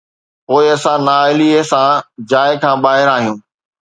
پوءِ 0.45 0.65
اسان 0.75 0.99
نااهليءَ 1.07 1.59
سان 1.71 1.91
جاءِ 2.29 2.51
کان 2.61 2.77
ٻاهر 2.83 3.07
آهيون 3.15 3.37